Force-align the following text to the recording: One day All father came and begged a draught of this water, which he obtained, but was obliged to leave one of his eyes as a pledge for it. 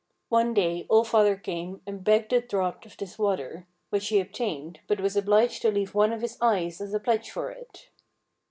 One 0.29 0.55
day 0.55 0.87
All 0.89 1.03
father 1.03 1.35
came 1.35 1.83
and 1.85 2.03
begged 2.03 2.33
a 2.33 2.41
draught 2.41 2.87
of 2.87 2.97
this 2.97 3.19
water, 3.19 3.67
which 3.91 4.07
he 4.07 4.19
obtained, 4.19 4.79
but 4.87 4.99
was 4.99 5.15
obliged 5.15 5.61
to 5.61 5.69
leave 5.71 5.93
one 5.93 6.11
of 6.11 6.21
his 6.21 6.39
eyes 6.41 6.81
as 6.81 6.95
a 6.95 6.99
pledge 6.99 7.29
for 7.29 7.51
it. 7.51 7.91